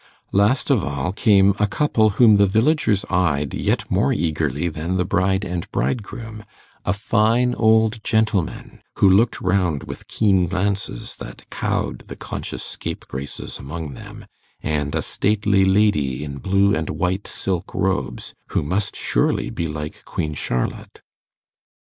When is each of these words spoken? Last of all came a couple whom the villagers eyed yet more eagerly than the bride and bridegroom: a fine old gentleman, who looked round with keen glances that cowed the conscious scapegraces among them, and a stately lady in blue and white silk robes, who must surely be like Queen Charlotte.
Last 0.31 0.71
of 0.71 0.83
all 0.83 1.13
came 1.13 1.53
a 1.59 1.67
couple 1.67 2.09
whom 2.17 2.37
the 2.37 2.47
villagers 2.47 3.05
eyed 3.11 3.53
yet 3.53 3.85
more 3.91 4.11
eagerly 4.11 4.67
than 4.67 4.97
the 4.97 5.05
bride 5.05 5.45
and 5.45 5.69
bridegroom: 5.71 6.43
a 6.83 6.91
fine 6.91 7.53
old 7.53 8.03
gentleman, 8.03 8.81
who 8.95 9.07
looked 9.07 9.39
round 9.41 9.83
with 9.83 10.07
keen 10.07 10.47
glances 10.47 11.17
that 11.17 11.47
cowed 11.51 12.07
the 12.07 12.15
conscious 12.15 12.63
scapegraces 12.63 13.59
among 13.59 13.93
them, 13.93 14.25
and 14.63 14.95
a 14.95 15.03
stately 15.03 15.65
lady 15.65 16.23
in 16.23 16.39
blue 16.39 16.73
and 16.75 16.89
white 16.89 17.27
silk 17.27 17.71
robes, 17.75 18.33
who 18.47 18.63
must 18.63 18.95
surely 18.95 19.51
be 19.51 19.67
like 19.67 20.03
Queen 20.05 20.33
Charlotte. 20.33 21.01